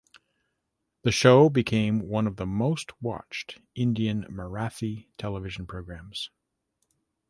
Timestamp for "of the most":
2.25-2.91